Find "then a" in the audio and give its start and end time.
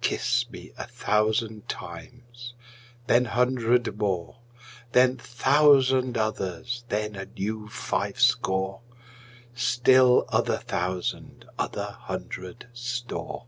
6.88-7.26